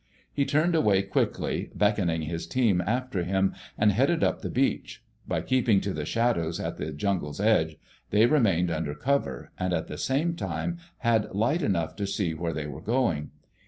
He 0.33 0.45
turned 0.45 0.73
away 0.73 1.03
quickly, 1.03 1.69
beckoning 1.75 2.23
his 2.23 2.47
team 2.47 2.81
after 2.87 3.21
him, 3.21 3.53
and 3.77 3.91
headed 3.91 4.23
up 4.23 4.41
the 4.41 4.49
beach. 4.49 5.03
By 5.27 5.41
keeping 5.41 5.79
to 5.81 5.93
the 5.93 6.05
shadows 6.05 6.59
at 6.59 6.77
the 6.77 6.91
jungle's 6.91 7.39
edge, 7.39 7.75
they 8.09 8.25
remained 8.25 8.71
under 8.71 8.95
cover 8.95 9.51
and 9.59 9.73
at 9.73 9.85
the 9.85 9.99
same 9.99 10.35
time 10.35 10.79
had 10.97 11.31
light 11.35 11.61
enough 11.61 11.95
to 11.97 12.07
see 12.07 12.33
where 12.33 12.51
they 12.51 12.65
were 12.65 12.81
going. 12.81 13.29